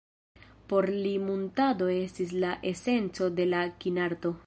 Por 0.71 0.87
li 1.03 1.11
muntado 1.27 1.91
estis 1.99 2.35
la 2.45 2.57
esenco 2.73 3.33
de 3.41 3.51
la 3.55 3.65
kinarto. 3.85 4.39